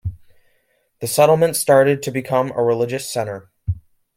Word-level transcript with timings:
The 0.99 1.05
settlement 1.05 1.55
started 1.55 2.01
to 2.01 2.09
become 2.09 2.51
a 2.55 2.63
religious 2.63 3.07
centre. 3.07 3.51